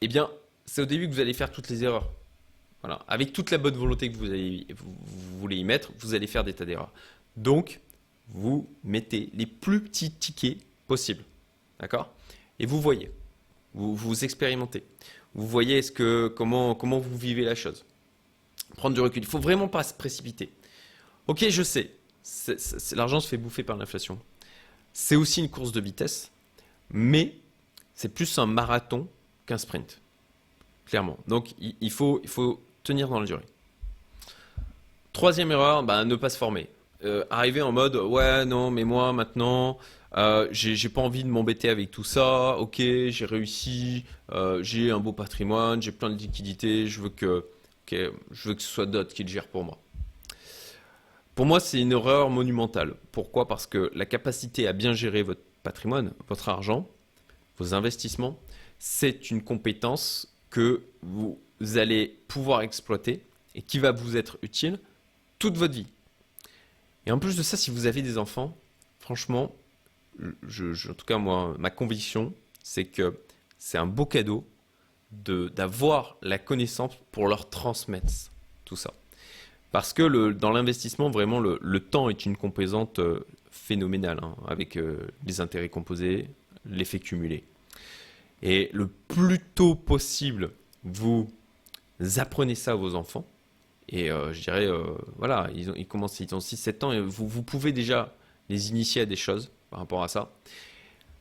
[0.00, 0.30] Eh bien,
[0.64, 2.10] c'est au début que vous allez faire toutes les erreurs.
[2.82, 3.04] Voilà.
[3.06, 6.42] Avec toute la bonne volonté que vous, allez, vous, voulez y mettre, vous allez faire
[6.42, 6.92] des tas d'erreurs.
[7.36, 7.80] Donc,
[8.28, 11.24] vous mettez les plus petits tickets possibles.
[11.78, 12.12] D'accord?
[12.62, 13.10] Et vous voyez.
[13.74, 14.84] Vous, vous expérimentez.
[15.34, 17.84] Vous voyez ce que, comment, comment vous vivez la chose.
[18.76, 19.22] Prendre du recul.
[19.22, 20.50] Il faut vraiment pas se précipiter.
[21.26, 21.90] Ok, je sais.
[22.94, 24.18] L'argent se fait bouffer par l'inflation.
[24.92, 26.30] C'est aussi une course de vitesse,
[26.90, 27.34] mais
[27.94, 29.08] c'est plus un marathon
[29.46, 30.00] qu'un sprint.
[30.86, 31.18] Clairement.
[31.26, 33.46] Donc il, faut, il faut tenir dans la durée.
[35.12, 36.68] Troisième erreur, bah, ne pas se former.
[37.04, 39.76] Euh, arriver en mode ouais non mais moi maintenant
[40.16, 42.56] euh, j'ai pas envie de m'embêter avec tout ça.
[42.58, 46.86] Ok, j'ai réussi, euh, j'ai un beau patrimoine, j'ai plein de liquidités.
[46.86, 47.46] Je veux que,
[47.90, 49.78] je veux que ce soit d'autres qui le gèrent pour moi.
[51.34, 52.94] Pour moi, c'est une erreur monumentale.
[53.10, 53.48] Pourquoi?
[53.48, 56.86] Parce que la capacité à bien gérer votre patrimoine, votre argent,
[57.56, 58.38] vos investissements,
[58.78, 61.40] c'est une compétence que vous
[61.76, 64.78] allez pouvoir exploiter et qui va vous être utile
[65.38, 65.86] toute votre vie.
[67.06, 68.56] Et en plus de ça, si vous avez des enfants,
[68.98, 69.54] franchement,
[70.20, 73.18] en tout cas moi, ma conviction, c'est que
[73.58, 74.46] c'est un beau cadeau
[75.12, 78.12] d'avoir la connaissance pour leur transmettre
[78.64, 78.92] tout ça.
[79.72, 85.08] Parce que dans l'investissement, vraiment, le, temps est une composante euh, phénoménale, hein, avec euh,
[85.26, 86.28] les intérêts composés,
[86.66, 87.44] l'effet cumulé.
[88.42, 90.50] Et le plus tôt possible,
[90.84, 91.30] vous
[92.16, 93.26] apprenez ça à vos enfants.
[93.88, 94.68] Et euh, je dirais,
[95.16, 98.14] voilà, ils, ont, commencent, ils ont 6-7 ans, et vous pouvez déjà
[98.48, 100.30] les initier à des choses par rapport à ça,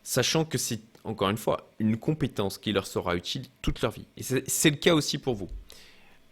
[0.04, 4.06] sachant que c'est encore une fois une compétence qui leur sera utile toute leur vie.
[4.18, 5.48] Et c'est le cas aussi pour vous.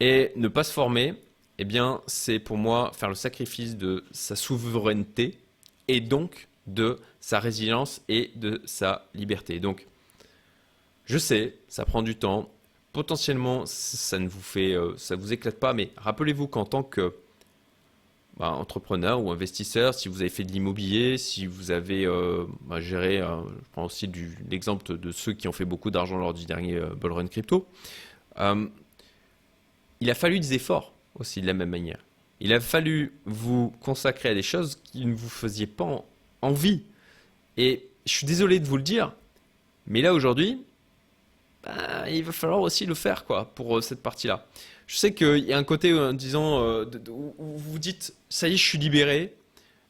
[0.01, 1.13] Et ne pas se former,
[1.59, 5.39] eh bien, c'est pour moi faire le sacrifice de sa souveraineté
[5.87, 9.61] et donc de sa résilience et de sa liberté.
[9.61, 9.87] Donc,
[11.05, 12.49] je sais, ça prend du temps.
[12.91, 17.15] Potentiellement, ça ne vous fait, euh, ça vous éclate pas, mais rappelez-vous qu'en tant que
[18.39, 22.79] bah, entrepreneur ou investisseur, si vous avez fait de l'immobilier, si vous avez euh, bah,
[22.79, 24.09] géré, euh, je prends aussi
[24.49, 27.67] l'exemple de ceux qui ont fait beaucoup d'argent lors du dernier euh, run crypto,
[30.01, 31.99] il a fallu des efforts aussi de la même manière.
[32.39, 36.05] Il a fallu vous consacrer à des choses qui ne vous faisiez pas
[36.41, 36.83] envie.
[37.57, 39.11] Et je suis désolé de vous le dire,
[39.85, 40.63] mais là aujourd'hui,
[41.65, 44.47] bah, il va falloir aussi le faire quoi pour cette partie-là
[44.89, 48.53] je sais qu'il y a un côté en disant euh, où vous dites ça y
[48.53, 49.35] est, je suis libéré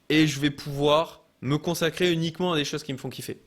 [0.10, 3.38] et je vais pouvoir me consacrer uniquement à des choses qui me font kiffer.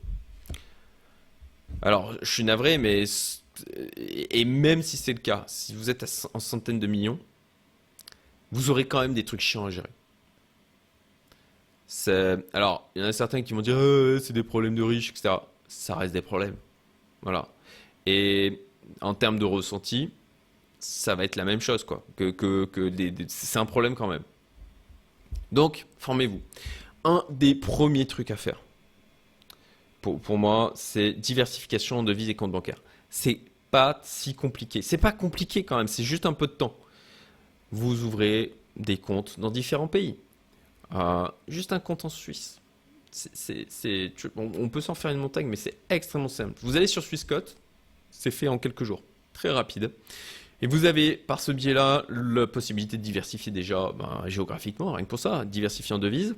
[1.83, 3.03] Alors, je suis navré, mais
[3.77, 7.19] et même si c'est le cas, si vous êtes en centaines de millions,
[8.51, 9.89] vous aurez quand même des trucs chiants à gérer.
[12.53, 15.11] Alors, il y en a certains qui vont dire euh, c'est des problèmes de riches,
[15.11, 15.35] etc.
[15.67, 16.55] Ça reste des problèmes.
[17.21, 17.47] Voilà.
[18.07, 18.59] Et
[19.01, 20.09] en termes de ressenti,
[20.83, 22.05] ça va être la même chose, quoi.
[22.17, 22.67] Que,
[23.27, 24.23] c'est un problème quand même.
[25.51, 26.41] Donc, formez-vous.
[27.05, 28.61] Un des premiers trucs à faire,
[30.01, 32.81] pour, moi, c'est diversification en devises et comptes bancaires.
[33.09, 33.39] C'est
[33.71, 34.81] pas si compliqué.
[34.81, 36.75] C'est pas compliqué quand même, c'est juste un peu de temps.
[37.71, 40.17] Vous ouvrez des comptes dans différents pays.
[40.93, 42.59] Euh, juste un compte en Suisse.
[44.35, 46.59] On, peut s'en faire une montagne, mais c'est extrêmement simple.
[46.61, 47.55] Vous allez sur Swissquote,
[48.11, 49.03] c'est fait en quelques jours.
[49.33, 49.91] Très rapide.
[50.63, 55.09] Et vous avez par ce biais-là la possibilité de diversifier déjà ben, géographiquement, rien que
[55.09, 56.37] pour ça, diversifier en devises.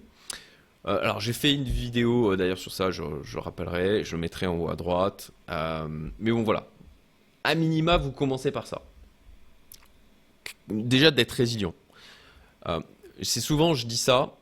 [0.88, 3.04] Euh, alors j'ai fait une vidéo euh, d'ailleurs sur ça, je,
[3.38, 5.30] rappellerai, je mettrai en haut à droite.
[5.52, 6.68] Euh, mais bon voilà,
[7.44, 8.82] à minima vous commencez par ça.
[10.70, 11.76] Déjà d'être résilient.
[13.22, 14.36] c'est souvent, je dis ça,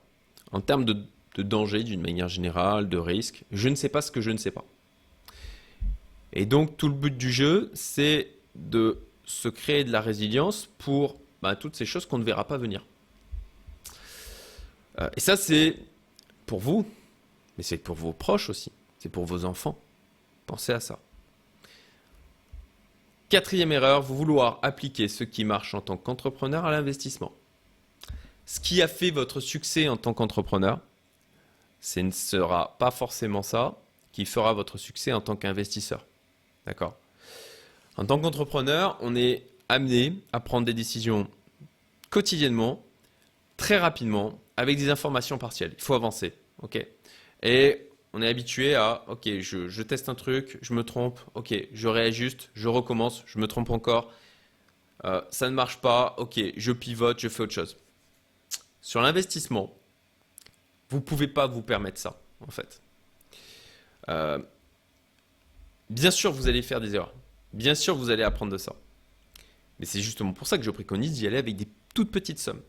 [0.54, 0.96] en termes de
[1.36, 3.44] de danger d'une manière générale, de risque.
[3.52, 4.64] Je ne sais pas ce que je ne sais pas.
[6.32, 11.18] Et donc tout le but du jeu, c'est de se créer de la résilience pour
[11.42, 12.86] bah, toutes ces choses qu'on ne verra pas venir.
[15.00, 15.78] Euh, et ça, c'est
[16.46, 16.86] pour vous,
[17.58, 19.78] mais c'est pour vos proches aussi, c'est pour vos enfants.
[20.46, 21.00] Pensez à ça.
[23.30, 27.34] Quatrième erreur, vous vouloir appliquer ce qui marche en tant qu'entrepreneur à l'investissement.
[28.46, 30.80] Ce qui a fait votre succès en tant qu'entrepreneur,
[31.80, 33.78] ce ne sera pas forcément ça
[34.12, 36.06] qui fera votre succès en tant qu'investisseur.
[36.66, 36.96] D'accord?
[37.98, 41.28] En tant qu'entrepreneur, on est amené à prendre des décisions
[42.10, 42.84] quotidiennement,
[43.58, 45.74] très rapidement, avec des informations partielles.
[45.78, 46.34] Il faut avancer.
[47.42, 51.88] Et on est habitué à, ok, je, teste un truc, je me trompe, ok, je
[51.88, 54.12] réajuste, je recommence, je me trompe encore,
[55.06, 57.78] euh, ça ne marche pas, ok, je pivote, je fais autre chose.
[58.82, 59.76] Sur l'investissement,
[60.90, 62.82] vous ne pouvez pas vous permettre ça, en fait.
[64.10, 64.40] Euh,
[65.90, 67.14] bien sûr, vous allez faire des erreurs.
[67.54, 68.76] Bien sûr, vous allez apprendre de ça.
[69.80, 72.62] Mais c'est justement pour ça que je préconise d'y aller avec des toutes petites sommes.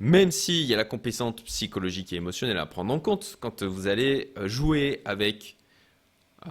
[0.00, 3.88] Même s'il y a la compétence psychologique et émotionnelle à prendre en compte, quand vous
[3.88, 5.56] allez euh, jouer avec
[6.46, 6.50] 0,1%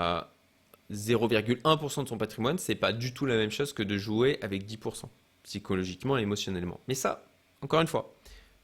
[0.89, 4.65] euh, de son patrimoine, c'est pas du tout la même chose que de jouer avec
[4.65, 5.05] 10%
[5.43, 6.81] psychologiquement et émotionnellement.
[6.89, 7.23] Mais ça,
[7.61, 8.13] encore une fois,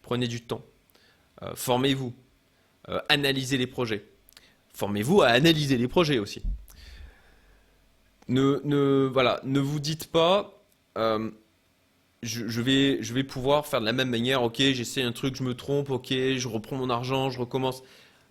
[0.02, 0.66] prenez du temps,
[1.42, 2.14] euh, formez-vous,
[3.08, 4.06] analysez les projets,
[4.74, 6.44] formez-vous à analyser les projets aussi.
[8.28, 10.60] Ne, ne, voilà, ne vous dites pas
[12.24, 14.44] je, vais, je vais pouvoir faire de la même manière.
[14.44, 15.90] Ok, j'essaie un truc, je me trompe.
[15.90, 17.84] Ok, je reprends mon argent, je recommence.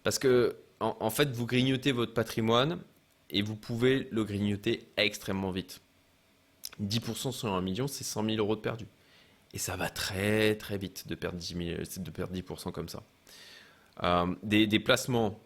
[0.03, 2.81] Parce que, en, fait, vous grignotez votre patrimoine
[3.31, 5.81] et vous pouvez le grignoter extrêmement vite.
[6.83, 8.87] 10% sur un million, c'est 100 000 euros de perdu.
[9.53, 13.03] Et ça va très très vite de perdre 10%, de perdre 10 comme ça.
[14.03, 15.39] Euh, des, placements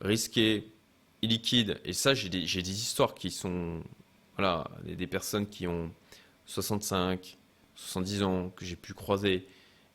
[0.00, 0.72] risqués,
[1.22, 3.82] illiquides, et ça j'ai des, histoires qui sont...
[4.36, 5.90] Voilà, des, personnes qui ont
[6.46, 7.38] 65,
[7.74, 9.46] 70 ans que j'ai pu croiser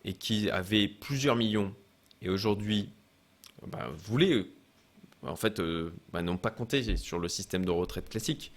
[0.03, 1.73] et qui avaient plusieurs millions.
[2.21, 2.89] Et aujourd'hui
[3.67, 4.45] bah, voulaient
[5.21, 8.51] en fait euh, bah, n'ont pas compté sur le système de retraite classique.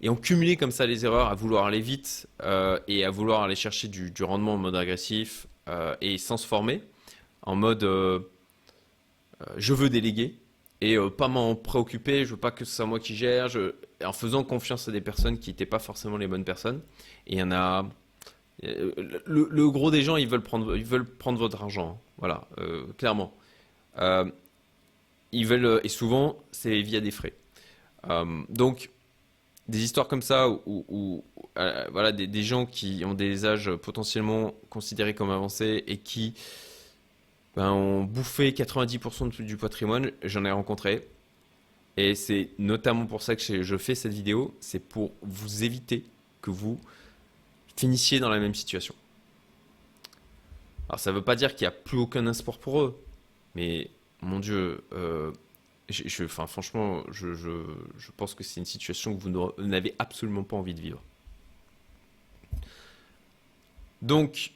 [0.00, 3.42] Et ont cumulé comme ça les erreurs à vouloir aller vite euh, et à vouloir
[3.42, 6.82] aller chercher du, rendement en mode agressif euh, et sans se former
[7.42, 7.82] en mode
[9.56, 10.36] je veux déléguer
[10.82, 13.48] et pas m'en préoccuper, je veux pas que ce soit moi qui gère,
[14.04, 16.80] en faisant confiance à des personnes qui n'étaient pas forcément les bonnes personnes.
[17.26, 17.86] Et il y en a
[18.64, 18.92] euh,
[19.26, 21.90] le, gros des gens, ils veulent prendre, ils veulent prendre votre argent.
[21.90, 21.98] Hein.
[22.18, 23.34] Voilà, euh, clairement.
[23.98, 24.30] Euh,
[25.32, 27.34] ils veulent, et souvent, c'est via des frais.
[28.48, 28.90] donc,
[29.68, 31.24] des histoires comme ça où,
[31.56, 36.34] voilà, des, gens qui ont des âges potentiellement considérés comme avancés et qui
[37.56, 41.08] ben, ont bouffé 90% du patrimoine, j'en ai rencontré.
[41.96, 46.04] Et c'est notamment pour ça que je fais cette vidéo, c'est pour vous éviter
[46.40, 46.80] que vous
[47.76, 48.94] finissiez dans la même situation.
[50.88, 53.02] Alors ça ne veut pas dire qu'il n'y a plus aucun espoir pour eux,
[53.54, 53.90] mais
[54.22, 55.32] mon Dieu, euh,
[56.28, 60.80] franchement, je, je pense que c'est une situation que vous n'avez absolument pas envie de
[60.80, 61.02] vivre.
[64.00, 64.52] Donc,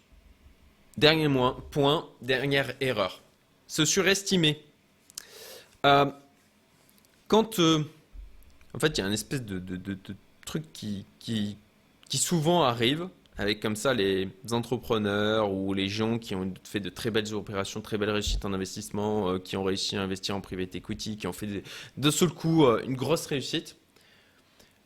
[0.97, 1.29] dernier
[1.71, 3.23] point, dernière erreur,
[3.67, 4.63] se surestimer.
[5.85, 6.07] Euh,
[7.29, 7.85] quand, euh,
[8.75, 9.99] en fait, il y a une espèce de,
[10.45, 11.07] truc qui,
[12.11, 17.11] souvent arrive avec comme ça les entrepreneurs ou les gens qui ont fait de très
[17.11, 20.75] belles opérations, très belles réussites en investissement, euh, qui ont réussi à investir en private
[20.75, 21.63] equity, qui ont fait
[21.97, 23.77] de seul coup une grosse réussite.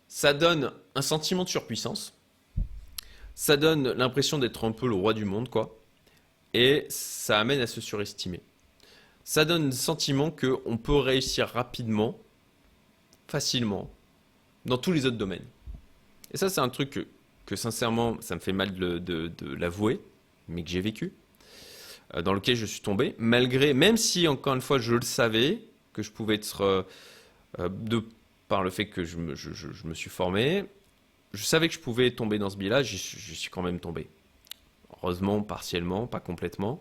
[0.09, 2.13] Ça donne un sentiment de surpuissance.
[3.37, 5.80] Ça donne l'impression d'être un peu le roi du monde, quoi.
[6.55, 8.41] Et ça amène à se surestimer.
[9.25, 12.19] Ça donne le sentiment qu'on peut réussir rapidement,
[13.29, 13.91] facilement,
[14.65, 15.45] dans tous les autres domaines.
[16.33, 17.07] Et ça, c'est un truc
[17.47, 20.01] que, sincèrement, ça me fait mal de, l'avouer,
[20.49, 21.13] mais que j'ai vécu,
[22.15, 25.61] euh, dans lequel je suis tombé, malgré, même si encore une fois je le savais,
[25.93, 26.83] que je pouvais être, euh,
[27.61, 28.01] euh,
[28.49, 30.65] par le fait que je me, suis formé,
[31.33, 34.09] je savais que je pouvais tomber dans ce biais-là, je suis quand même tombé.
[35.03, 36.81] Heureusement, partiellement, pas complètement.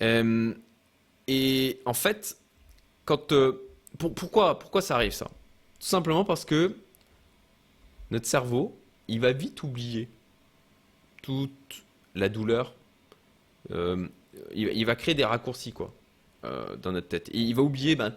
[0.00, 2.36] et en fait,
[3.04, 3.32] quand,
[3.98, 5.26] pourquoi, pourquoi ça arrive ça?
[5.26, 6.76] Tout simplement parce que
[8.10, 10.08] notre cerveau, il va vite oublier
[11.22, 12.74] toute la douleur.
[13.70, 14.08] Euh,
[14.52, 15.94] il, va créer des raccourcis quoi
[16.44, 17.28] euh, dans notre tête.
[17.30, 18.14] Et il va oublier ben,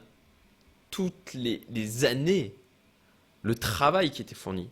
[0.91, 2.53] toutes les, années,
[3.43, 4.69] le travail qui était fourni,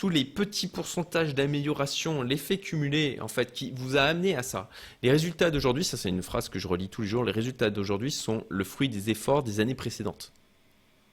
[0.00, 4.70] tous les petits pourcentages d'amélioration, l'effet cumulé, en fait, qui vous a amené à ça.
[5.02, 7.68] Les résultats d'aujourd'hui, ça c'est une phrase que je relis tous les jours, les résultats
[7.68, 10.32] d'aujourd'hui sont le fruit des efforts des années précédentes.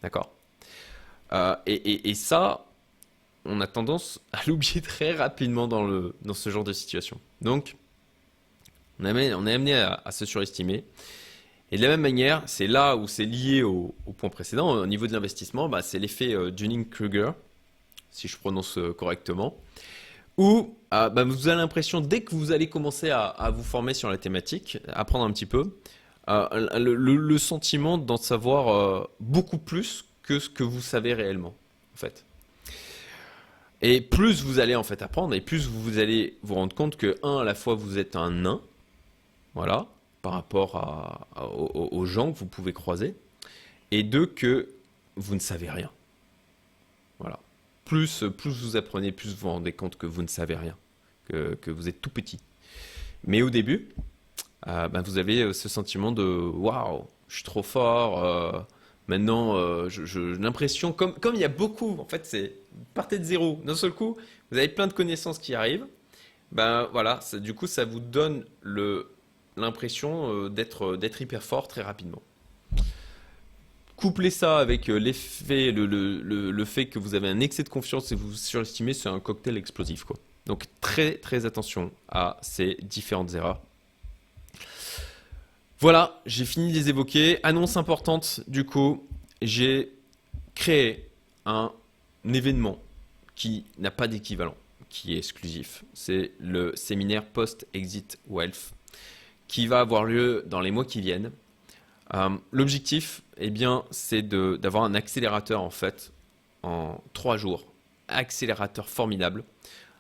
[0.02, 0.32] D'accord?
[1.34, 2.66] Euh, et, ça,
[3.44, 7.20] on a tendance à l'oublier très rapidement dans, le, dans ce genre de situation.
[7.42, 7.76] Donc,
[9.02, 10.86] on, est amené à, se surestimer.
[11.74, 15.08] Et de la même manière, c'est là où c'est lié au, point précédent, au niveau
[15.08, 17.32] de l'investissement, bah, c'est l'effet euh, Dunning-Kruger
[18.12, 19.58] si je prononce euh, correctement,
[20.38, 24.10] où euh, bah, vous avez l'impression, dès que vous allez commencer à, vous former sur
[24.10, 25.78] la thématique, apprendre un petit peu,
[26.30, 31.56] euh, le, sentiment d'en savoir beaucoup plus que ce que vous savez réellement,
[31.94, 32.26] en fait.
[33.82, 37.16] Et plus vous allez en fait apprendre, et plus vous allez vous rendre compte que,
[37.24, 38.62] un, à la fois vous êtes un nain,
[39.54, 39.88] voilà,
[40.22, 41.28] par rapport
[41.92, 43.16] aux gens que vous pouvez croiser,
[43.92, 44.70] et deux, que
[45.16, 45.90] vous ne savez rien.
[47.88, 50.76] Plus, vous apprenez, plus vous vous rendez compte que vous ne savez rien,
[51.30, 52.38] que, vous êtes tout petit.
[53.24, 53.88] Mais au début,
[54.68, 58.26] euh, ben, vous avez euh, ce sentiment de waouh, je suis trop fort.
[58.26, 58.60] Euh,
[59.08, 59.56] maintenant,
[60.38, 62.56] l'impression, comme, il y a beaucoup, en fait, c'est
[62.94, 63.62] partez de zéro.
[63.64, 64.18] D'un seul coup,
[64.52, 65.88] vous avez plein de connaissances qui arrivent.
[66.52, 68.44] Ben voilà, du coup, ça vous donne
[69.56, 72.22] l'impression d'être hyper fort très rapidement.
[73.98, 78.32] Couplez ça avec euh, le, fait que vous avez un excès de confiance et vous
[78.34, 80.06] surestimez, c'est un cocktail explosif.
[80.46, 83.60] Donc très très attention à ces différentes erreurs.
[85.80, 87.40] Voilà, j'ai fini de les évoquer.
[87.42, 89.04] Annonce importante, du coup,
[89.42, 89.92] j'ai
[90.54, 91.10] créé
[91.46, 91.72] un
[92.24, 92.80] événement
[93.36, 94.56] qui n'a pas d'équivalent,
[94.90, 95.84] qui est exclusif.
[95.96, 98.74] C'est le séminaire Post-Exit Wealth
[99.48, 101.32] qui va avoir lieu dans les mois qui viennent.
[102.14, 106.12] Euh, l'objectif, eh bien, c'est d'avoir un accélérateur en fait
[106.64, 107.66] en trois jours.
[108.08, 109.44] Accélérateur formidable.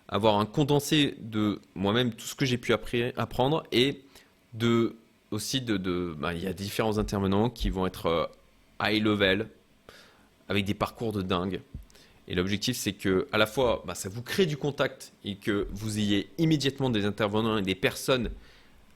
[0.08, 4.04] Avoir un condensé de moi-même tout ce que j'ai pu apprendre et
[4.54, 4.96] de
[5.32, 8.26] aussi de, bah, il y a différents intervenants qui vont être euh,
[8.82, 9.50] high level
[10.48, 11.62] avec des parcours de dingue.
[12.30, 15.67] Et l'objectif, c'est que à la fois, bah, ça vous crée du contact et que
[15.72, 18.32] vous ayez immédiatement des intervenants et des personnes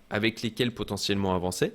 [0.09, 1.73] avec lesquelles potentiellement avancer.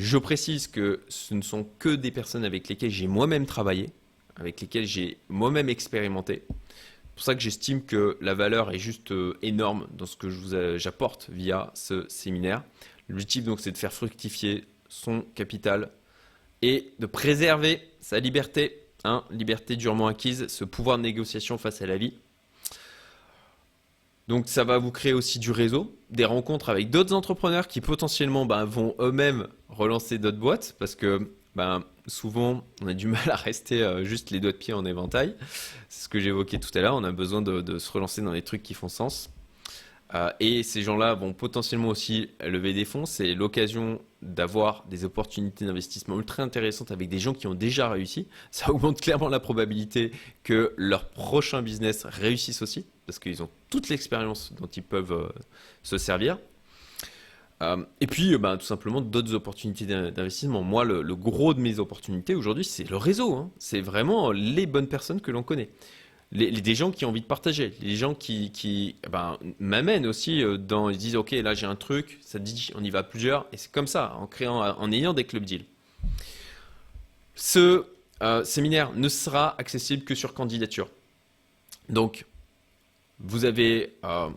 [0.00, 3.90] Je précise que ce ne sont que des personnes avec lesquelles j'ai moi-même travaillé,
[4.36, 6.44] avec lesquelles j'ai moi-même expérimenté.
[6.46, 10.28] C'est pour ça que j'estime que la valeur est juste euh, énorme dans ce que
[10.78, 12.62] j'apporte via ce séminaire.
[13.08, 15.90] L'objectif donc c'est de faire fructifier son capital
[16.62, 21.86] et de préserver sa liberté, hein, liberté durement acquise, ce pouvoir de négociation face à
[21.86, 22.14] la vie.
[24.28, 28.44] Donc ça va vous créer aussi du réseau, des rencontres avec d'autres entrepreneurs qui potentiellement
[28.44, 33.36] bah, vont eux-mêmes relancer d'autres boîtes parce que bah, souvent on a du mal à
[33.36, 35.34] rester euh, juste les doigts de pied en éventail.
[35.88, 38.42] C'est ce que j'évoquais tout à l'heure, on a besoin de, se relancer dans des
[38.42, 39.30] trucs qui font sens.
[40.14, 43.06] Euh, et ces gens-là vont potentiellement aussi lever des fonds.
[43.06, 48.28] C'est l'occasion d'avoir des opportunités d'investissement ultra intéressantes avec des gens qui ont déjà réussi.
[48.50, 50.12] Ça augmente clairement la probabilité
[50.44, 55.28] que leur prochain business réussisse aussi parce qu'ils ont toute l'expérience dont ils peuvent euh,
[55.82, 56.36] se servir.
[57.62, 60.62] Euh, et puis, euh, bah, tout simplement, d'autres opportunités d'investissement.
[60.62, 63.34] Moi, le, gros de mes opportunités aujourd'hui, c'est le réseau.
[63.34, 63.50] Hein.
[63.58, 65.70] C'est vraiment les bonnes personnes que l'on connaît.
[66.32, 70.90] Des gens qui ont envie de partager, les gens qui, eh ben, m'amènent aussi dans,
[70.90, 73.72] ils disent, OK, là j'ai un truc, ça dit, on y va plusieurs, et c'est
[73.72, 75.64] comme ça, en créant, en ayant des clubs deals.
[77.34, 77.86] Ce
[78.44, 80.90] séminaire ne sera accessible que sur candidature.
[81.88, 82.26] Donc,
[83.20, 84.28] vous avez euh,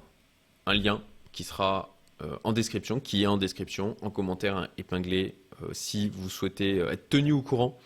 [0.66, 5.70] un lien qui sera euh, en description, qui est en description, en commentaire épinglé euh,
[5.72, 7.78] si vous souhaitez être tenu au courant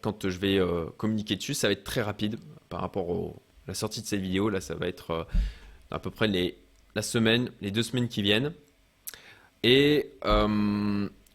[0.00, 0.58] quand je vais
[0.96, 1.52] communiquer dessus.
[1.52, 2.38] Ça va être très rapide
[2.70, 4.48] par rapport à la sortie de cette vidéo.
[4.48, 5.26] Là, ça va être
[5.90, 6.56] à peu près les,
[6.94, 8.54] la semaine, les deux semaines qui viennent.
[9.62, 10.12] Et,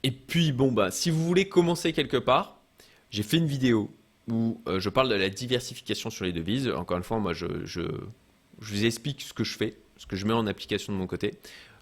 [0.02, 2.58] et puis, bon, bah, si vous voulez commencer quelque part,
[3.12, 3.92] j'ai fait une vidéo
[4.28, 6.68] où je parle de la diversification sur les devises.
[6.68, 7.46] Encore une fois, moi, je
[8.70, 11.36] vous explique ce que je fais, ce que je mets en application de mon côté.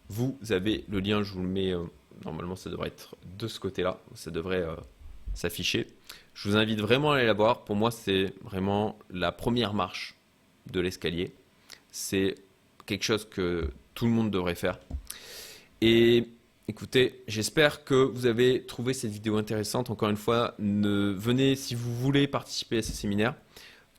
[0.07, 1.83] Vous avez le lien, je vous le mets, euh,
[2.25, 4.75] normalement ça devrait être de ce côté-là, ça devrait euh,
[5.33, 5.87] s'afficher.
[6.33, 7.65] Je vous invite vraiment à aller la voir.
[7.65, 10.15] Pour moi, c'est vraiment la première marche
[10.71, 11.33] de l'escalier.
[11.91, 12.35] C'est
[12.85, 14.79] quelque chose que tout le monde devrait faire.
[15.81, 16.27] Et
[16.67, 19.89] écoutez, j'espère que vous avez trouvé cette vidéo intéressante.
[19.89, 23.35] Encore une fois, ne, venez si vous voulez participer à ce séminaire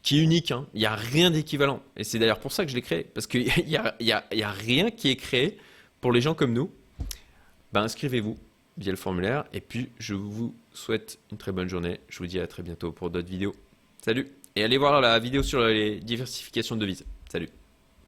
[0.03, 0.51] qui est unique.
[0.51, 0.67] Hein.
[0.75, 1.83] Il n'y a rien d'équivalent.
[1.97, 3.05] Et c'est d'ailleurs pour ça que je l'ai créé.
[3.05, 5.59] Parce qu'il n'y a, y a, rien qui est créé
[6.01, 6.71] pour les gens comme nous.
[7.73, 8.39] Ben, inscrivez-vous
[8.79, 9.45] via le formulaire.
[9.53, 12.01] Et puis, je vous souhaite une très bonne journée.
[12.09, 13.55] Je vous dis à très bientôt pour d'autres vidéos.
[14.03, 17.05] Salut Et allez voir la vidéo sur les diversifications de devises.
[17.31, 17.60] Salut